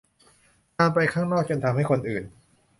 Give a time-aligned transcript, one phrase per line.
[0.77, 2.23] การไปข้างนอกจนทำให้คนอื่น